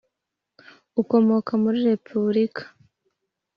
Ukomoka 1.01 1.51
Muri 1.63 1.79
Repubulika 1.89 2.63